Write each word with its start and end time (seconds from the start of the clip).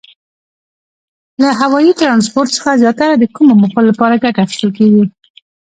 له 1.41 1.49
هوایي 1.59 1.91
ترانسپورت 2.01 2.49
څخه 2.57 2.79
زیاتره 2.83 3.13
د 3.17 3.23
کومو 3.35 3.53
موخو 3.61 3.81
لپاره 3.89 4.21
ګټه 4.23 4.39
اخیستل 4.45 4.71
کیږي؟ 4.77 5.03